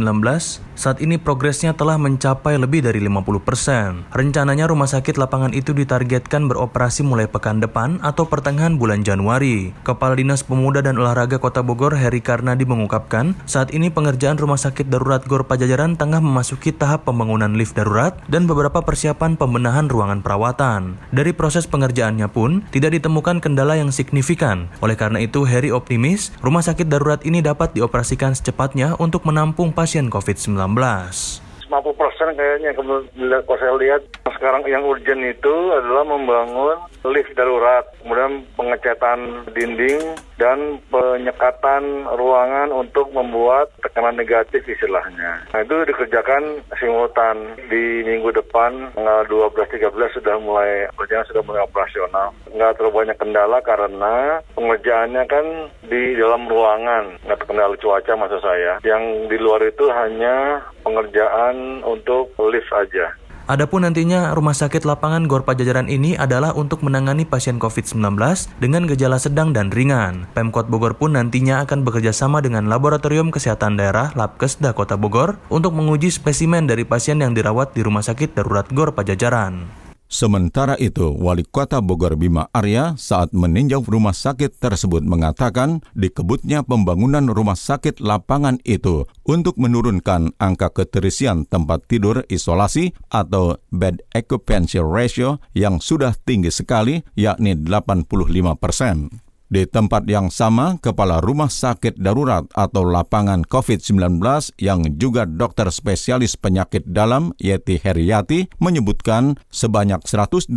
saat 0.77 1.01
ini 1.01 1.17
progresnya 1.17 1.73
telah 1.73 1.97
mencapai 1.97 2.61
lebih 2.61 2.85
dari 2.85 3.01
50 3.09 3.41
persen. 3.41 4.05
Rencananya 4.13 4.69
rumah 4.69 4.93
sakit 4.93 5.17
lapangan 5.17 5.57
itu 5.57 5.73
ditargetkan 5.73 6.53
beroperasi 6.53 7.01
mulai 7.01 7.25
pekan 7.33 7.65
depan 7.65 7.97
atau 8.05 8.29
pertengahan 8.29 8.77
bulan 8.77 9.01
Januari. 9.01 9.73
Kepala 9.89 10.21
Dinas 10.21 10.45
Pemuda 10.45 10.85
dan 10.85 11.01
Olahraga 11.01 11.41
Kota 11.41 11.65
Bogor 11.65 11.97
Heri 11.97 12.21
Karnadi 12.21 12.69
mengungkapkan 12.69 13.33
saat 13.49 13.73
ini 13.73 13.89
pengerjaan 13.89 14.37
rumah 14.37 14.61
sakit 14.61 14.93
darurat 14.93 15.25
Gor 15.25 15.49
Pajajaran 15.49 15.97
tengah 15.97 16.21
memasuki 16.21 16.77
tahap 16.77 17.09
pembangunan 17.09 17.57
lift 17.57 17.73
darurat 17.73 18.21
dan 18.29 18.45
beberapa 18.45 18.85
persiapan 18.85 19.41
pembenahan 19.41 19.89
ruangan 19.89 20.21
perawatan. 20.21 21.01
Dari 21.09 21.33
proses 21.33 21.65
pengerjaannya 21.65 22.29
pun 22.29 22.69
tidak 22.69 23.01
ditemukan 23.01 23.41
kendala 23.41 23.81
yang 23.81 23.89
signifikan. 23.89 24.69
Oleh 24.91 24.99
karena 24.99 25.23
itu, 25.23 25.47
Heri 25.47 25.71
optimis 25.71 26.35
rumah 26.43 26.67
sakit 26.67 26.91
darurat 26.91 27.23
ini 27.23 27.39
dapat 27.39 27.79
dioperasikan 27.79 28.35
secepatnya 28.35 28.99
untuk 28.99 29.23
menampung 29.23 29.71
pasien 29.71 30.11
COVID-19. 30.11 30.59
50 30.59 31.95
persen 31.95 32.35
kayaknya 32.35 32.75
kalau 32.75 33.07
saya 33.55 33.71
lihat 33.79 34.03
sekarang 34.35 34.67
yang 34.67 34.83
urgent 34.83 35.23
itu 35.23 35.55
adalah 35.71 36.03
membangun 36.03 36.75
lift 37.05 37.33
darurat, 37.33 37.89
kemudian 38.03 38.45
pengecatan 38.57 39.49
dinding 39.57 40.01
dan 40.37 40.81
penyekatan 40.93 42.05
ruangan 42.17 42.73
untuk 42.73 43.13
membuat 43.13 43.73
tekanan 43.81 44.17
negatif 44.17 44.65
istilahnya. 44.69 45.45
Nah 45.53 45.61
itu 45.65 45.77
dikerjakan 45.89 46.65
simultan 46.77 47.57
di 47.73 48.05
minggu 48.05 48.33
depan 48.37 48.93
tanggal 48.93 49.25
12-13 49.29 50.17
sudah 50.21 50.37
mulai 50.41 50.89
kerjaan 50.97 51.29
sudah 51.29 51.43
mulai 51.45 51.65
operasional. 51.65 52.37
Nggak 52.53 52.77
terlalu 52.77 52.97
banyak 53.05 53.17
kendala 53.17 53.59
karena 53.65 54.15
pengerjaannya 54.57 55.23
kan 55.25 55.47
di 55.89 56.17
dalam 56.17 56.49
ruangan, 56.49 57.17
nggak 57.25 57.39
terkendala 57.45 57.75
cuaca 57.81 58.13
maksud 58.17 58.41
saya. 58.45 58.73
Yang 58.85 59.33
di 59.33 59.37
luar 59.41 59.61
itu 59.65 59.89
hanya 59.89 60.65
pengerjaan 60.85 61.85
untuk 61.85 62.33
lift 62.41 62.73
aja. 62.73 63.17
Adapun 63.49 63.89
nantinya 63.89 64.37
rumah 64.37 64.53
sakit 64.53 64.85
lapangan 64.85 65.25
Gor 65.25 65.49
Pajajaran 65.49 65.89
ini 65.89 66.19
adalah 66.19 66.53
untuk 66.53 66.85
menangani 66.85 67.25
pasien 67.25 67.57
COVID-19 67.57 68.19
dengan 68.61 68.85
gejala 68.85 69.17
sedang 69.17 69.57
dan 69.57 69.73
ringan. 69.73 70.29
Pemkot 70.37 70.69
Bogor 70.69 70.99
pun 70.99 71.17
nantinya 71.17 71.65
akan 71.65 71.83
bekerja 71.83 72.13
sama 72.13 72.45
dengan 72.45 72.69
Laboratorium 72.69 73.33
Kesehatan 73.33 73.81
Daerah 73.81 74.13
Labkesda 74.13 74.77
Kota 74.77 75.01
Bogor 75.01 75.41
untuk 75.51 75.73
menguji 75.73 76.13
spesimen 76.15 76.69
dari 76.69 76.85
pasien 76.87 77.19
yang 77.25 77.35
dirawat 77.35 77.73
di 77.73 77.81
Rumah 77.81 78.05
Sakit 78.05 78.37
Darurat 78.37 78.69
Gor 78.71 78.93
Pajajaran. 78.95 79.90
Sementara 80.11 80.75
itu, 80.75 81.15
Wali 81.23 81.47
Kota 81.47 81.79
Bogor 81.79 82.19
Bima 82.19 82.51
Arya 82.51 82.99
saat 82.99 83.31
meninjau 83.31 83.87
rumah 83.87 84.11
sakit 84.11 84.59
tersebut 84.59 85.07
mengatakan 85.07 85.87
dikebutnya 85.95 86.67
pembangunan 86.67 87.31
rumah 87.31 87.55
sakit 87.55 88.03
lapangan 88.03 88.59
itu 88.67 89.07
untuk 89.23 89.55
menurunkan 89.63 90.35
angka 90.43 90.75
keterisian 90.75 91.47
tempat 91.47 91.87
tidur 91.87 92.27
isolasi 92.27 92.91
atau 93.07 93.63
bed 93.71 94.03
occupancy 94.11 94.83
ratio 94.83 95.39
yang 95.55 95.79
sudah 95.79 96.19
tinggi 96.27 96.51
sekali 96.51 97.07
yakni 97.15 97.55
85 97.55 98.11
persen. 98.59 99.30
Di 99.51 99.67
tempat 99.67 100.07
yang 100.07 100.31
sama, 100.31 100.79
Kepala 100.79 101.19
Rumah 101.19 101.51
Sakit 101.51 101.99
Darurat 101.99 102.47
atau 102.55 102.87
Lapangan 102.87 103.43
COVID-19 103.43 104.23
yang 104.63 104.87
juga 104.95 105.27
dokter 105.27 105.67
spesialis 105.75 106.39
penyakit 106.39 106.87
dalam 106.87 107.35
Yeti 107.35 107.83
Heriati 107.83 108.47
menyebutkan 108.63 109.35
sebanyak 109.51 110.07
128 110.07 110.55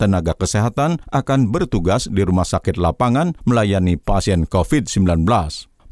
tenaga 0.00 0.32
kesehatan 0.32 1.04
akan 1.12 1.52
bertugas 1.52 2.08
di 2.08 2.24
rumah 2.24 2.48
sakit 2.48 2.80
lapangan 2.80 3.36
melayani 3.44 4.00
pasien 4.00 4.48
COVID-19. 4.48 5.28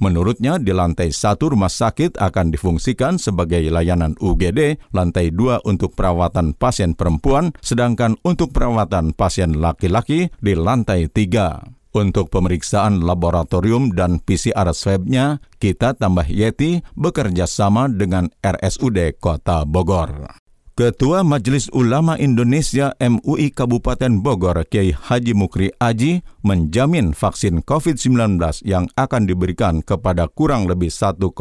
Menurutnya, 0.01 0.57
di 0.57 0.73
lantai 0.73 1.13
satu 1.13 1.53
rumah 1.53 1.69
sakit 1.69 2.17
akan 2.17 2.49
difungsikan 2.49 3.21
sebagai 3.21 3.61
layanan 3.69 4.17
UGD, 4.17 4.81
lantai 4.97 5.37
dua 5.37 5.61
untuk 5.69 5.93
perawatan 5.93 6.57
pasien 6.57 6.97
perempuan, 6.97 7.53
sedangkan 7.61 8.17
untuk 8.25 8.57
perawatan 8.57 9.13
pasien 9.13 9.61
laki-laki 9.61 10.33
di 10.41 10.53
lantai 10.57 11.13
tiga. 11.13 11.76
Untuk 11.97 12.29
pemeriksaan 12.29 13.01
laboratorium 13.01 13.89
dan 13.89 14.21
PCR 14.21 14.69
swabnya, 14.77 15.41
kita 15.57 15.97
tambah 15.97 16.29
Yeti 16.29 16.85
bekerja 16.93 17.49
sama 17.49 17.89
dengan 17.89 18.29
RSUD 18.45 19.17
Kota 19.17 19.65
Bogor. 19.65 20.29
Ketua 20.77 21.25
Majelis 21.25 21.73
Ulama 21.73 22.21
Indonesia 22.21 22.93
MUI 23.01 23.49
Kabupaten 23.49 24.21
Bogor, 24.21 24.61
Kiai 24.69 24.93
Haji 24.93 25.33
Mukri 25.33 25.73
Aji, 25.81 26.21
menjamin 26.45 27.17
vaksin 27.17 27.65
COVID-19 27.65 28.45
yang 28.69 28.93
akan 28.93 29.25
diberikan 29.25 29.81
kepada 29.81 30.29
kurang 30.29 30.69
lebih 30.69 30.93
1,2 30.93 31.33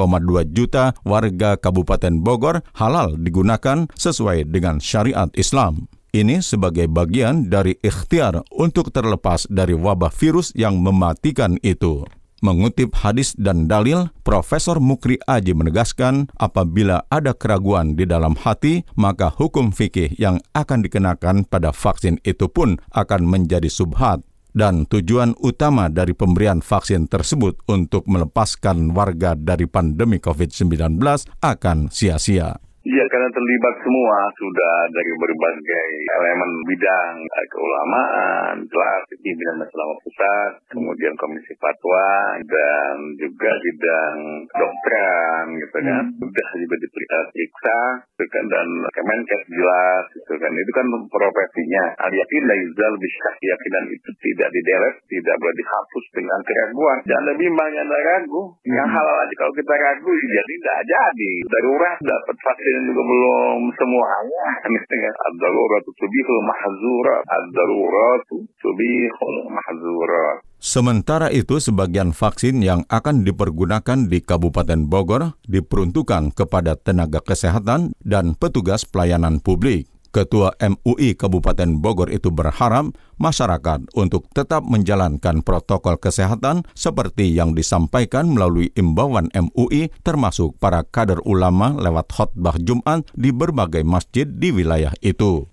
juta 0.55 0.95
warga 1.03 1.59
Kabupaten 1.59 2.24
Bogor 2.24 2.63
halal 2.79 3.19
digunakan 3.19 3.91
sesuai 4.00 4.47
dengan 4.47 4.79
syariat 4.79 5.27
Islam. 5.35 5.91
Ini 6.15 6.39
sebagai 6.39 6.88
bagian 6.88 7.51
dari 7.51 7.75
ikhtiar 7.84 8.39
untuk 8.55 8.95
terlepas 8.95 9.51
dari 9.51 9.75
wabah 9.75 10.15
virus 10.15 10.55
yang 10.55 10.79
mematikan 10.79 11.60
itu. 11.60 12.07
Mengutip 12.39 12.95
hadis 12.95 13.36
dan 13.36 13.67
dalil, 13.67 14.07
Profesor 14.24 14.79
Mukri 14.79 15.19
Aji 15.27 15.51
menegaskan 15.51 16.31
apabila 16.39 17.03
ada 17.12 17.36
keraguan 17.36 18.00
di 18.00 18.07
dalam 18.07 18.31
hati, 18.39 18.88
maka 18.95 19.27
hukum 19.27 19.75
fikih 19.75 20.15
yang 20.15 20.39
akan 20.55 20.88
dikenakan 20.88 21.43
pada 21.51 21.75
vaksin 21.75 22.24
itu 22.24 22.48
pun 22.48 22.79
akan 22.95 23.27
menjadi 23.27 23.67
subhat 23.67 24.24
dan 24.55 24.88
tujuan 24.88 25.36
utama 25.43 25.91
dari 25.91 26.15
pemberian 26.15 26.63
vaksin 26.63 27.12
tersebut 27.12 27.60
untuk 27.67 28.07
melepaskan 28.07 28.95
warga 28.95 29.36
dari 29.36 29.67
pandemi 29.67 30.24
COVID-19 30.24 30.95
akan 31.43 31.91
sia-sia. 31.91 32.64
Iya, 32.86 33.01
karena 33.10 33.25
terlibat 33.34 33.82
semua 33.82 34.30
sudah 34.38 34.75
dari 34.94 35.10
berbagai 35.18 35.89
elemen 36.22 36.51
bidang 36.70 37.18
eh, 37.18 37.48
keulamaan, 37.50 38.62
kelas 38.62 39.04
pimpinan 39.25 39.65
masalah 39.65 39.98
pusat, 40.06 40.51
kemudian 40.70 41.18
komisi 41.18 41.58
fatwa 41.58 42.38
dan 42.46 43.18
juga 43.18 43.58
bidang 43.58 44.18
dokteran 44.54 45.46
gitu 45.58 45.77
kan. 45.82 46.06
Hmm. 46.06 46.13
Sudah 46.30 46.48
juga 46.62 46.75
diperiksa 46.77 47.77
gitu 48.06 48.25
kan 48.30 48.46
dan 48.54 48.68
Kemenkes 48.94 49.44
jelas 49.50 50.06
gitu 50.13 50.34
kan. 50.38 50.54
Itu 50.54 50.72
kan 50.77 50.86
profesinya. 51.10 51.86
Al 52.06 52.13
yakin 52.13 52.44
la 52.46 52.54
yuzal 52.54 52.94
bisa 53.01 53.30
keyakinan 53.42 53.86
itu 53.98 54.10
tidak 54.22 54.54
didelete, 54.54 55.01
tidak 55.10 55.36
boleh 55.42 55.58
dihapus 55.58 56.06
dengan 56.13 56.39
keraguan. 56.46 57.01
Jangan 57.10 57.25
lebih 57.34 57.50
banyak 57.50 57.86
ragu. 57.89 58.54
Yang 58.62 58.89
hmm. 58.94 58.98
halal 59.01 59.18
aja 59.25 59.34
kalau 59.42 59.54
kita 59.58 59.74
ragu 59.74 60.12
jadi 60.13 60.54
tidak 60.62 60.80
jadi. 60.86 61.34
Darurat 61.50 61.98
dapat 62.06 62.38
vaksin 62.46 62.75
juga 62.84 63.01
belum 63.03 63.60
semuanya. 63.79 64.46
Misalnya 64.67 65.12
ad-daruratu 65.32 65.89
tubihul 65.96 66.41
mahzurat. 66.44 67.24
Ad-daruratu 67.24 68.36
tubihul 68.60 69.38
mahzurat. 69.48 70.44
Sementara 70.60 71.29
itu, 71.29 71.62
sebagian 71.62 72.12
vaksin 72.12 72.60
yang 72.60 72.84
akan 72.89 73.22
dipergunakan 73.22 74.10
di 74.10 74.20
Kabupaten 74.20 74.89
Bogor 74.89 75.38
diperuntukkan 75.46 76.34
kepada 76.34 76.74
tenaga 76.75 77.22
kesehatan 77.22 77.94
dan 78.01 78.34
petugas 78.34 78.84
pelayanan 78.84 79.39
publik. 79.39 79.94
Ketua 80.15 80.55
MUI 80.63 81.19
Kabupaten 81.19 81.75
Bogor 81.75 82.07
itu 82.07 82.31
berharap 82.31 82.95
masyarakat 83.19 83.84
untuk 84.00 84.31
tetap 84.31 84.63
menjalankan 84.63 85.43
protokol 85.43 86.00
kesehatan 86.00 86.63
seperti 86.72 87.36
yang 87.36 87.51
disampaikan 87.51 88.31
melalui 88.31 88.72
imbauan 88.79 89.27
MUI 89.36 89.91
termasuk 90.07 90.55
para 90.55 90.88
kader 90.88 91.19
ulama 91.27 91.75
lewat 91.75 92.07
khotbah 92.15 92.55
Jumat 92.63 93.03
di 93.12 93.36
berbagai 93.36 93.84
masjid 93.84 94.24
di 94.24 94.55
wilayah 94.55 94.95
itu. 95.03 95.51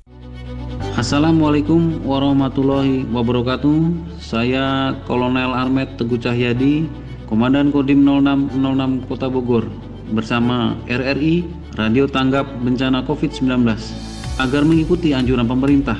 Assalamualaikum 0.94 1.98
warahmatullahi 2.06 3.02
wabarakatuh. 3.10 3.78
Saya 4.22 4.94
Kolonel 5.10 5.50
Armet 5.50 5.98
Teguh 5.98 6.22
Cahyadi, 6.22 6.86
Komandan 7.26 7.74
Kodim 7.74 8.06
0606 8.06 9.10
Kota 9.10 9.26
Bogor 9.26 9.66
bersama 10.14 10.78
RRI 10.86 11.50
Radio 11.74 12.06
Tanggap 12.06 12.46
Bencana 12.62 13.02
COVID-19 13.02 14.21
agar 14.40 14.64
mengikuti 14.64 15.12
anjuran 15.12 15.44
pemerintah, 15.44 15.98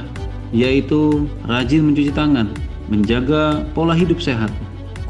yaitu 0.54 1.28
rajin 1.48 1.88
mencuci 1.88 2.12
tangan, 2.12 2.52
menjaga 2.88 3.64
pola 3.76 3.92
hidup 3.92 4.20
sehat, 4.20 4.52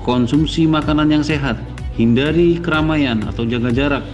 konsumsi 0.02 0.67
makanan 0.67 1.11
yang 1.11 1.25
sehat, 1.26 1.59
hindari 1.95 2.59
keramaian 2.59 3.23
atau 3.29 3.47
jaga 3.47 3.71
jarak, 3.71 4.05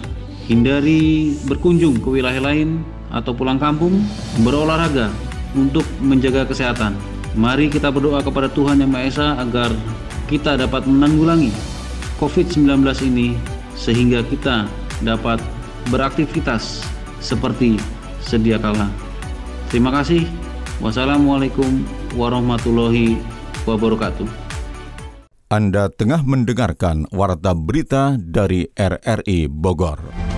hindari 0.48 1.36
berkunjung 1.44 2.00
ke 2.00 2.08
wilayah 2.20 2.40
lain 2.40 2.82
atau 3.12 3.32
pulang 3.32 3.56
kampung, 3.56 4.04
berolahraga 4.44 5.08
untuk 5.56 5.84
menjaga 6.00 6.44
kesehatan. 6.44 6.96
Mari 7.36 7.70
kita 7.70 7.92
berdoa 7.92 8.24
kepada 8.24 8.50
Tuhan 8.50 8.82
Yang 8.82 8.90
Maha 8.90 9.04
Esa 9.06 9.28
agar 9.38 9.70
kita 10.28 10.60
dapat 10.60 10.84
menanggulangi 10.84 11.52
COVID-19 12.20 12.82
ini 13.06 13.38
sehingga 13.78 14.26
kita 14.26 14.66
dapat 15.06 15.38
beraktivitas 15.88 16.82
seperti 17.22 17.78
sedia 18.28 18.60
kala. 18.60 18.92
Terima 19.72 19.88
kasih. 19.88 20.28
Wassalamualaikum 20.84 21.88
warahmatullahi 22.12 23.16
wabarakatuh. 23.64 24.28
Anda 25.48 25.88
tengah 25.88 26.20
mendengarkan 26.28 27.08
Warta 27.08 27.56
Berita 27.56 28.20
dari 28.20 28.68
RRI 28.76 29.48
Bogor. 29.48 30.28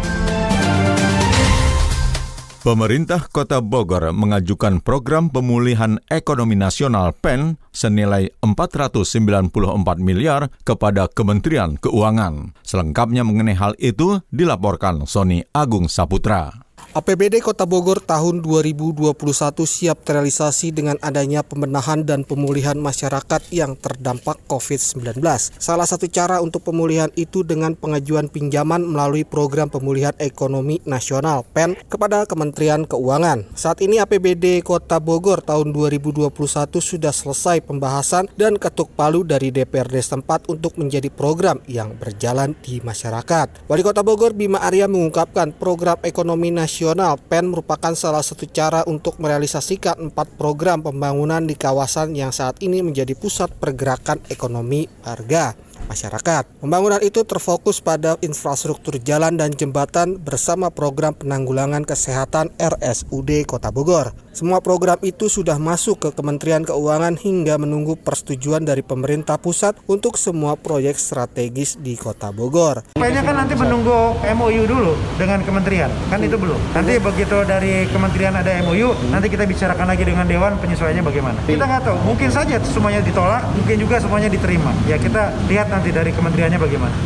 Pemerintah 2.61 3.25
Kota 3.33 3.65
Bogor 3.65 4.13
mengajukan 4.13 4.85
program 4.85 5.33
pemulihan 5.33 5.97
ekonomi 6.13 6.55
nasional 6.55 7.17
PEN 7.17 7.57
senilai 7.73 8.31
494 8.45 9.51
miliar 9.97 10.53
kepada 10.63 11.09
Kementerian 11.09 11.81
Keuangan. 11.81 12.53
Selengkapnya 12.61 13.25
mengenai 13.25 13.57
hal 13.57 13.73
itu 13.81 14.21
dilaporkan 14.29 15.09
Sony 15.09 15.41
Agung 15.57 15.89
Saputra. 15.89 16.70
APBD 16.91 17.39
Kota 17.39 17.71
Bogor 17.71 18.03
tahun 18.03 18.43
2021 18.43 19.15
siap 19.63 20.03
terrealisasi 20.03 20.75
dengan 20.75 20.99
adanya 20.99 21.47
pembenahan 21.47 22.03
dan 22.03 22.27
pemulihan 22.27 22.75
masyarakat 22.75 23.47
yang 23.55 23.79
terdampak 23.79 24.43
COVID-19. 24.51 25.23
Salah 25.55 25.87
satu 25.87 26.11
cara 26.11 26.43
untuk 26.43 26.67
pemulihan 26.67 27.07
itu 27.15 27.47
dengan 27.47 27.79
pengajuan 27.79 28.27
pinjaman 28.27 28.83
melalui 28.83 29.23
Program 29.23 29.71
Pemulihan 29.71 30.11
Ekonomi 30.19 30.83
Nasional 30.83 31.47
PEN 31.55 31.79
kepada 31.87 32.27
Kementerian 32.27 32.83
Keuangan. 32.83 33.55
Saat 33.55 33.87
ini 33.87 34.03
APBD 34.03 34.59
Kota 34.67 34.99
Bogor 34.99 35.47
tahun 35.47 35.71
2021 35.71 36.27
sudah 36.75 37.15
selesai 37.15 37.63
pembahasan 37.71 38.27
dan 38.35 38.59
ketuk 38.59 38.91
palu 38.99 39.23
dari 39.23 39.55
DPRD 39.55 39.95
setempat 39.95 40.51
untuk 40.51 40.75
menjadi 40.75 41.07
program 41.07 41.63
yang 41.71 41.95
berjalan 41.95 42.59
di 42.67 42.83
masyarakat. 42.83 43.71
Wali 43.71 43.83
Kota 43.87 44.03
Bogor 44.03 44.35
Bima 44.35 44.59
Arya 44.59 44.91
mengungkapkan 44.91 45.55
program 45.55 45.95
ekonomi 46.03 46.51
nasional 46.51 46.80
nasional 46.81 47.21
PEN 47.21 47.53
merupakan 47.53 47.93
salah 47.93 48.25
satu 48.25 48.49
cara 48.49 48.81
untuk 48.89 49.21
merealisasikan 49.21 50.01
empat 50.01 50.33
program 50.41 50.81
pembangunan 50.81 51.45
di 51.45 51.53
kawasan 51.53 52.17
yang 52.17 52.33
saat 52.33 52.57
ini 52.65 52.81
menjadi 52.81 53.13
pusat 53.13 53.53
pergerakan 53.53 54.17
ekonomi 54.33 54.89
warga. 55.05 55.53
masyarakat. 55.81 56.63
Pembangunan 56.63 57.03
itu 57.03 57.27
terfokus 57.27 57.83
pada 57.83 58.15
infrastruktur 58.23 59.03
jalan 59.03 59.35
dan 59.35 59.51
jembatan 59.51 60.23
bersama 60.23 60.71
program 60.71 61.19
penanggulangan 61.19 61.83
kesehatan 61.83 62.55
RSUD 62.63 63.43
Kota 63.43 63.75
Bogor. 63.75 64.15
Semua 64.41 64.65
program 64.65 64.97
itu 65.05 65.29
sudah 65.29 65.61
masuk 65.61 66.01
ke 66.01 66.09
Kementerian 66.17 66.65
Keuangan 66.65 67.21
hingga 67.21 67.61
menunggu 67.61 67.93
persetujuan 67.93 68.65
dari 68.65 68.81
pemerintah 68.81 69.37
pusat 69.37 69.77
untuk 69.85 70.17
semua 70.17 70.57
proyek 70.57 70.97
strategis 70.97 71.77
di 71.77 71.93
Kota 72.01 72.33
Bogor. 72.33 72.97
Kayaknya 72.97 73.21
kan 73.21 73.37
nanti 73.37 73.53
menunggu 73.53 74.17
MOU 74.17 74.65
dulu 74.65 74.97
dengan 75.21 75.45
kementerian, 75.45 75.93
kan 76.09 76.25
itu 76.25 76.41
belum. 76.41 76.57
Nanti 76.73 76.97
begitu 76.97 77.37
dari 77.45 77.85
kementerian 77.93 78.33
ada 78.33 78.65
MOU, 78.65 79.13
nanti 79.13 79.29
kita 79.29 79.45
bicarakan 79.45 79.93
lagi 79.93 80.09
dengan 80.09 80.25
Dewan 80.25 80.57
penyesuaiannya 80.57 81.05
bagaimana. 81.05 81.37
Kita 81.45 81.61
nggak 81.69 81.83
tahu, 81.85 81.97
mungkin 82.09 82.33
saja 82.33 82.57
semuanya 82.65 83.05
ditolak, 83.05 83.45
mungkin 83.53 83.77
juga 83.77 84.01
semuanya 84.01 84.33
diterima. 84.33 84.73
Ya 84.89 84.97
kita 84.97 85.37
lihat 85.53 85.69
nanti 85.69 85.93
dari 85.93 86.17
kementeriannya 86.17 86.57
bagaimana. 86.57 86.97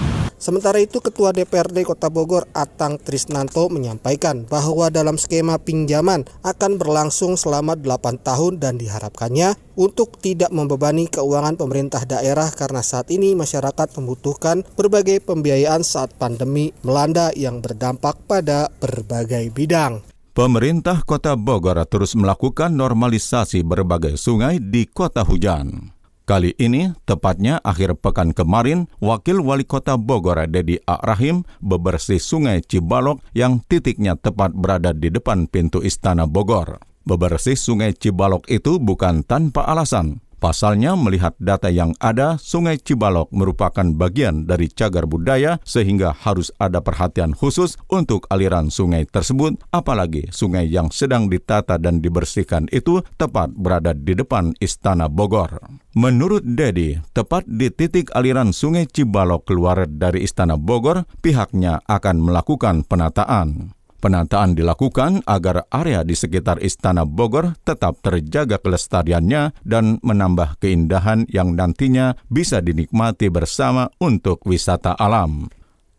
Sementara 0.44 0.76
itu, 0.76 1.00
Ketua 1.00 1.32
DPRD 1.32 1.88
Kota 1.88 2.12
Bogor 2.12 2.44
Atang 2.52 3.00
Trisnanto 3.00 3.72
menyampaikan 3.72 4.44
bahwa 4.44 4.92
dalam 4.92 5.16
skema 5.16 5.56
pinjaman 5.56 6.28
akan 6.44 6.76
berlangsung 6.76 7.40
selama 7.40 7.80
8 7.80 8.20
tahun 8.20 8.60
dan 8.60 8.76
diharapkannya 8.76 9.56
untuk 9.80 10.20
tidak 10.20 10.52
membebani 10.52 11.08
keuangan 11.08 11.56
pemerintah 11.56 12.04
daerah 12.04 12.52
karena 12.52 12.84
saat 12.84 13.08
ini 13.08 13.32
masyarakat 13.32 13.96
membutuhkan 13.96 14.68
berbagai 14.76 15.24
pembiayaan 15.24 15.80
saat 15.80 16.12
pandemi 16.20 16.76
melanda 16.84 17.32
yang 17.32 17.64
berdampak 17.64 18.20
pada 18.28 18.68
berbagai 18.84 19.48
bidang. 19.48 20.04
Pemerintah 20.36 21.08
Kota 21.08 21.40
Bogor 21.40 21.80
terus 21.88 22.12
melakukan 22.12 22.68
normalisasi 22.76 23.64
berbagai 23.64 24.20
sungai 24.20 24.60
di 24.60 24.84
kota 24.84 25.24
hujan. 25.24 25.93
Kali 26.24 26.56
ini, 26.56 26.88
tepatnya 27.04 27.60
akhir 27.60 28.00
pekan 28.00 28.32
kemarin, 28.32 28.88
Wakil 28.96 29.44
Wali 29.44 29.68
Kota 29.68 30.00
Bogor 30.00 30.40
Dedi 30.48 30.80
A. 30.88 30.96
Rahim 31.04 31.44
bebersih 31.60 32.16
sungai 32.16 32.64
Cibalok 32.64 33.20
yang 33.36 33.60
titiknya 33.60 34.16
tepat 34.16 34.56
berada 34.56 34.96
di 34.96 35.12
depan 35.12 35.44
pintu 35.44 35.84
Istana 35.84 36.24
Bogor. 36.24 36.80
Bebersih 37.04 37.60
sungai 37.60 37.92
Cibalok 37.92 38.48
itu 38.48 38.80
bukan 38.80 39.20
tanpa 39.20 39.68
alasan. 39.68 40.24
Pasalnya 40.44 40.92
melihat 40.92 41.32
data 41.40 41.72
yang 41.72 41.96
ada, 42.04 42.36
Sungai 42.36 42.76
Cibalok 42.76 43.32
merupakan 43.32 43.88
bagian 43.96 44.44
dari 44.44 44.68
cagar 44.68 45.08
budaya 45.08 45.56
sehingga 45.64 46.12
harus 46.12 46.52
ada 46.60 46.84
perhatian 46.84 47.32
khusus 47.32 47.80
untuk 47.88 48.28
aliran 48.28 48.68
sungai 48.68 49.08
tersebut, 49.08 49.56
apalagi 49.72 50.28
sungai 50.28 50.68
yang 50.68 50.92
sedang 50.92 51.32
ditata 51.32 51.80
dan 51.80 52.04
dibersihkan 52.04 52.68
itu 52.76 53.00
tepat 53.16 53.56
berada 53.56 53.96
di 53.96 54.12
depan 54.12 54.52
Istana 54.60 55.08
Bogor. 55.08 55.64
Menurut 55.96 56.44
Dedi, 56.44 57.00
tepat 57.16 57.48
di 57.48 57.72
titik 57.72 58.12
aliran 58.12 58.52
Sungai 58.52 58.84
Cibalok 58.84 59.48
keluar 59.48 59.88
dari 59.88 60.28
Istana 60.28 60.60
Bogor, 60.60 61.08
pihaknya 61.24 61.80
akan 61.88 62.20
melakukan 62.20 62.84
penataan. 62.84 63.72
Penataan 64.04 64.52
dilakukan 64.52 65.24
agar 65.24 65.64
area 65.72 66.04
di 66.04 66.12
sekitar 66.12 66.60
Istana 66.60 67.08
Bogor 67.08 67.56
tetap 67.64 68.04
terjaga 68.04 68.60
kelestariannya 68.60 69.56
dan 69.64 69.96
menambah 70.04 70.60
keindahan 70.60 71.24
yang 71.32 71.56
nantinya 71.56 72.12
bisa 72.28 72.60
dinikmati 72.60 73.32
bersama 73.32 73.88
untuk 73.96 74.44
wisata 74.44 74.92
alam. 74.92 75.48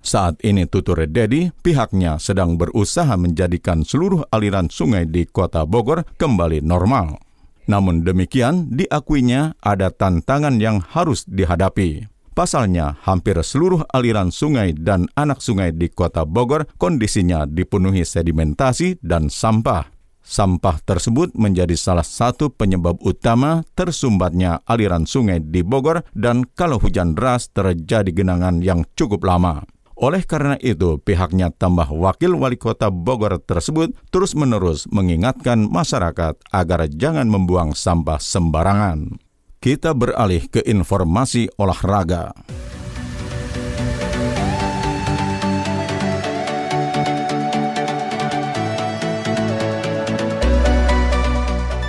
Saat 0.06 0.38
ini 0.46 0.70
tutur 0.70 1.02
Dedi, 1.10 1.50
pihaknya 1.50 2.22
sedang 2.22 2.62
berusaha 2.62 3.18
menjadikan 3.18 3.82
seluruh 3.82 4.30
aliran 4.30 4.70
sungai 4.70 5.10
di 5.10 5.26
kota 5.26 5.66
Bogor 5.66 6.06
kembali 6.22 6.62
normal. 6.62 7.18
Namun 7.66 8.06
demikian, 8.06 8.70
diakuinya 8.70 9.58
ada 9.66 9.90
tantangan 9.90 10.62
yang 10.62 10.78
harus 10.78 11.26
dihadapi. 11.26 12.06
Pasalnya, 12.36 13.00
hampir 13.08 13.40
seluruh 13.40 13.88
aliran 13.96 14.28
sungai 14.28 14.76
dan 14.76 15.08
anak 15.16 15.40
sungai 15.40 15.72
di 15.72 15.88
kota 15.88 16.28
Bogor 16.28 16.68
kondisinya 16.76 17.48
dipenuhi 17.48 18.04
sedimentasi 18.04 19.00
dan 19.00 19.32
sampah. 19.32 19.88
Sampah 20.20 20.84
tersebut 20.84 21.32
menjadi 21.32 21.80
salah 21.80 22.04
satu 22.04 22.52
penyebab 22.52 23.00
utama 23.08 23.64
tersumbatnya 23.72 24.60
aliran 24.68 25.08
sungai 25.08 25.40
di 25.40 25.64
Bogor 25.64 26.04
dan 26.12 26.44
kalau 26.60 26.76
hujan 26.76 27.16
deras 27.16 27.48
terjadi 27.56 28.12
genangan 28.12 28.60
yang 28.60 28.84
cukup 29.00 29.24
lama. 29.24 29.64
Oleh 29.96 30.28
karena 30.28 30.60
itu, 30.60 31.00
pihaknya 31.00 31.56
tambah 31.56 31.88
wakil 31.88 32.36
wali 32.36 32.60
kota 32.60 32.92
Bogor 32.92 33.40
tersebut 33.40 33.96
terus-menerus 34.12 34.92
mengingatkan 34.92 35.72
masyarakat 35.72 36.36
agar 36.52 36.80
jangan 36.92 37.32
membuang 37.32 37.72
sampah 37.72 38.20
sembarangan. 38.20 39.24
Kita 39.66 39.98
beralih 39.98 40.46
ke 40.46 40.62
informasi 40.62 41.50
olahraga. 41.58 42.38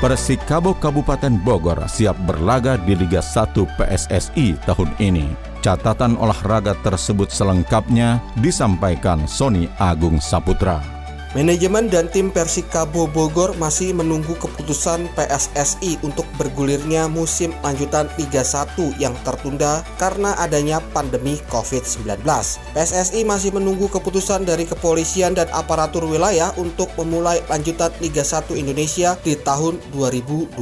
Persikabo 0.01 0.73
Kabupaten 0.81 1.37
Bogor 1.45 1.85
siap 1.85 2.17
berlaga 2.25 2.81
di 2.81 2.97
Liga 2.97 3.21
1 3.21 3.53
PSSI 3.53 4.57
tahun 4.65 4.97
ini. 4.97 5.37
Catatan 5.61 6.17
olahraga 6.17 6.73
tersebut 6.81 7.29
selengkapnya 7.29 8.25
disampaikan 8.41 9.29
Sony 9.29 9.69
Agung 9.77 10.17
Saputra. 10.17 10.96
Manajemen 11.37 11.92
dan 11.92 12.09
tim 12.09 12.33
Persikabo 12.33 13.05
Bogor 13.12 13.53
masih 13.61 13.92
menunggu 13.92 14.33
keputusan 14.40 15.05
PSSI 15.12 16.01
untuk 16.01 16.25
bergulirnya 16.40 17.12
musim 17.12 17.53
lanjutan 17.61 18.09
Liga 18.16 18.40
1 18.40 18.96
yang 18.96 19.12
tertunda 19.20 19.85
karena 20.01 20.33
adanya 20.40 20.81
pandemi 20.96 21.37
COVID-19. 21.53 22.25
PSSI 22.72 23.20
masih 23.29 23.53
menunggu 23.53 23.85
keputusan 23.85 24.49
dari 24.49 24.64
kepolisian 24.64 25.37
dan 25.37 25.44
aparatur 25.53 26.09
wilayah 26.09 26.57
untuk 26.57 26.88
memulai 26.96 27.44
lanjutan 27.53 27.92
Liga 28.01 28.25
1 28.25 28.57
Indonesia 28.57 29.20
di 29.20 29.37
tahun 29.37 29.77
2021. 29.92 30.57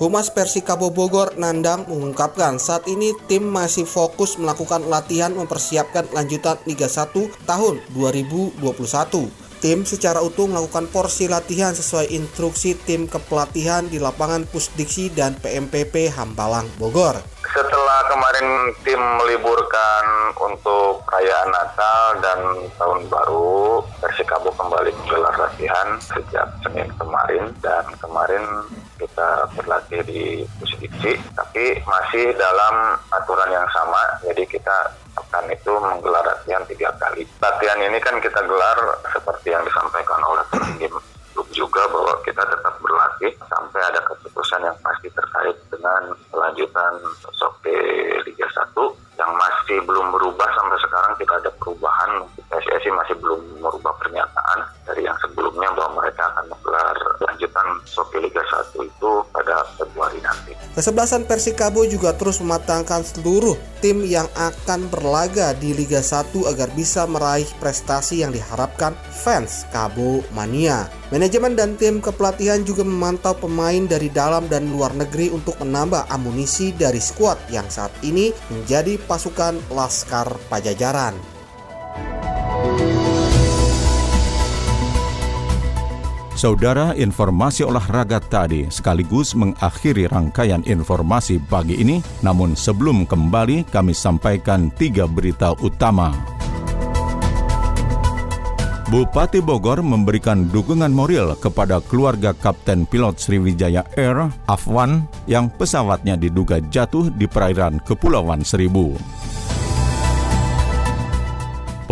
Humas 0.00 0.32
Persikabo 0.32 0.88
Bogor 0.88 1.36
Nandang 1.36 1.84
mengungkapkan 1.84 2.56
saat 2.56 2.88
ini 2.88 3.12
tim 3.28 3.44
masih 3.44 3.84
fokus 3.84 4.40
melakukan 4.40 4.88
latihan 4.88 5.36
mempersiapkan 5.36 6.08
lanjutan 6.16 6.56
Liga 6.64 6.88
1 6.88 7.12
tahun 7.44 7.76
2021. 7.92 9.41
Tim 9.62 9.86
secara 9.86 10.18
utuh 10.18 10.50
melakukan 10.50 10.90
porsi 10.90 11.30
latihan 11.30 11.70
sesuai 11.70 12.10
instruksi 12.10 12.74
tim 12.82 13.06
kepelatihan 13.06 13.86
di 13.86 14.02
lapangan 14.02 14.42
Pusdiksi 14.50 15.14
dan 15.14 15.38
PMPP 15.38 16.10
Hambalang, 16.10 16.66
Bogor. 16.82 17.22
Setelah 17.46 18.10
kemarin 18.10 18.74
tim 18.82 18.98
meliburkan 18.98 20.34
untuk 20.42 21.06
perayaan 21.06 21.54
Natal 21.54 22.02
dan 22.18 22.38
Tahun 22.74 23.06
Baru, 23.06 23.86
Persikabo 24.02 24.50
kembali 24.58 24.90
menggelar 24.98 25.38
latihan 25.38 25.94
sejak 26.10 26.58
Senin 26.66 26.90
kemarin 26.98 27.54
dan 27.62 27.86
kemarin 28.02 28.42
kita 28.98 29.46
berlatih 29.54 30.02
di 30.02 30.22
Pusdiksi, 30.58 31.22
tapi 31.38 31.78
masih 31.86 32.34
dalam 32.34 32.98
aturan 33.14 33.50
yang 33.54 33.68
sama, 33.70 34.18
jadi 34.26 34.42
kita 34.42 34.90
akan 35.32 35.48
itu 35.48 35.72
menggelar 35.80 36.20
latihan 36.28 36.60
tiga 36.68 36.92
kali. 37.00 37.24
Latihan 37.40 37.80
ini 37.80 37.96
kan 38.04 38.20
kita 38.20 38.44
gelar 38.44 39.00
seperti 39.08 39.48
yang 39.48 39.64
disampaikan 39.64 40.20
oleh 40.28 40.44
tim 40.76 40.92
juga 41.56 41.88
bahwa 41.88 42.12
kita 42.20 42.44
tetap 42.44 42.76
berlatih 42.84 43.32
sampai 43.48 43.80
ada 43.80 44.00
keputusan 44.04 44.60
yang 44.60 44.76
pasti 44.84 45.08
terkait 45.08 45.56
dengan 45.72 46.12
kelanjutan 46.28 46.92
Soke 47.32 47.76
Liga 48.28 48.44
1 48.44 48.76
yang 49.16 49.32
masih 49.40 49.80
belum 49.88 50.12
berubah 50.12 50.48
sampai 50.52 50.78
sekarang 50.84 51.12
tidak 51.16 51.36
ada 51.40 51.50
perubahan. 51.56 52.10
PSSI 52.52 52.92
masih 52.92 53.16
belum 53.16 53.40
merubah 53.64 53.96
pernyataan 54.04 54.58
dari 54.84 55.08
yang 55.08 55.16
sebelumnya 55.24 55.72
bahwa 55.72 56.04
mereka 56.04 56.28
akan 56.36 56.44
menggelar 56.52 56.96
lanjutan 57.24 57.66
Soke 57.88 58.20
Liga 58.20 58.44
1 58.44 58.84
itu 58.84 59.10
pada 59.32 59.64
Februari 59.80 60.20
nanti. 60.20 60.52
Kesebelasan 60.72 61.28
Persikabo 61.28 61.84
juga 61.84 62.16
terus 62.16 62.40
mematangkan 62.40 63.04
seluruh 63.04 63.60
tim 63.84 64.08
yang 64.08 64.24
akan 64.32 64.88
berlaga 64.88 65.52
di 65.52 65.76
Liga 65.76 66.00
1 66.00 66.32
agar 66.48 66.72
bisa 66.72 67.04
meraih 67.04 67.44
prestasi 67.60 68.24
yang 68.24 68.32
diharapkan 68.32 68.96
fans 69.12 69.68
Kabo 69.68 70.24
Mania. 70.32 70.88
Manajemen 71.12 71.52
dan 71.52 71.76
tim 71.76 72.00
kepelatihan 72.00 72.64
juga 72.64 72.88
memantau 72.88 73.36
pemain 73.36 73.84
dari 73.84 74.08
dalam 74.08 74.48
dan 74.48 74.72
luar 74.72 74.96
negeri 74.96 75.28
untuk 75.28 75.60
menambah 75.60 76.08
amunisi 76.08 76.72
dari 76.72 77.04
skuad 77.04 77.36
yang 77.52 77.68
saat 77.68 77.92
ini 78.00 78.32
menjadi 78.48 78.96
pasukan 79.04 79.60
Laskar 79.76 80.32
Pajajaran. 80.48 81.31
Saudara, 86.42 86.90
informasi 86.98 87.62
olahraga 87.62 88.18
tadi 88.18 88.66
sekaligus 88.66 89.30
mengakhiri 89.38 90.10
rangkaian 90.10 90.58
informasi 90.66 91.38
pagi 91.38 91.78
ini. 91.78 92.02
Namun 92.18 92.58
sebelum 92.58 93.06
kembali, 93.06 93.62
kami 93.70 93.94
sampaikan 93.94 94.66
tiga 94.74 95.06
berita 95.06 95.54
utama. 95.62 96.10
Bupati 98.90 99.38
Bogor 99.38 99.86
memberikan 99.86 100.50
dukungan 100.50 100.90
moral 100.90 101.38
kepada 101.38 101.78
keluarga 101.78 102.34
Kapten 102.34 102.90
Pilot 102.90 103.22
Sriwijaya 103.22 103.86
Air, 103.94 104.26
Afwan, 104.50 105.06
yang 105.30 105.46
pesawatnya 105.46 106.18
diduga 106.18 106.58
jatuh 106.58 107.06
di 107.14 107.30
perairan 107.30 107.78
Kepulauan 107.86 108.42
Seribu. 108.42 108.98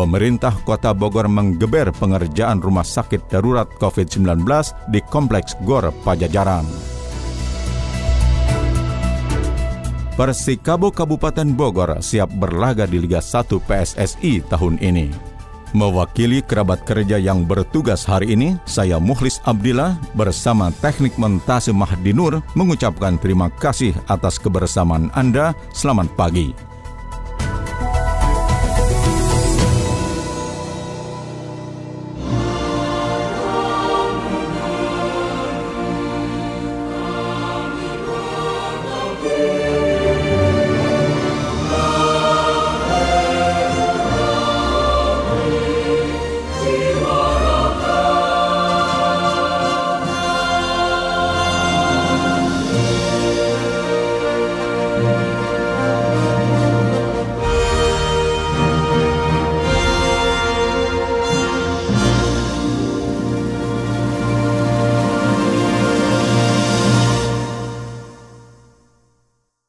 Pemerintah 0.00 0.56
Kota 0.64 0.96
Bogor 0.96 1.28
menggeber 1.28 1.92
pengerjaan 1.92 2.64
rumah 2.64 2.88
sakit 2.88 3.28
darurat 3.28 3.68
COVID-19 3.76 4.48
di 4.88 5.04
Kompleks 5.04 5.52
Gor 5.68 5.92
Pajajaran. 6.00 6.64
Persikabo 10.16 10.88
Kabupaten 10.88 11.52
Bogor 11.52 12.00
siap 12.00 12.32
berlaga 12.32 12.88
di 12.88 12.96
Liga 12.96 13.20
1 13.20 13.60
PSSI 13.60 14.40
tahun 14.48 14.80
ini. 14.80 15.12
Mewakili 15.70 16.42
kerabat 16.42 16.82
kerja 16.82 17.14
yang 17.14 17.46
bertugas 17.46 18.02
hari 18.02 18.34
ini, 18.34 18.58
saya 18.66 18.98
Muhlis 18.98 19.38
Abdillah 19.46 20.00
bersama 20.18 20.74
teknik 20.82 21.14
mentase 21.14 21.70
Mahdinur 21.70 22.42
mengucapkan 22.58 23.20
terima 23.22 23.52
kasih 23.54 23.94
atas 24.10 24.40
kebersamaan 24.42 25.14
Anda. 25.14 25.54
Selamat 25.70 26.10
pagi. 26.18 26.69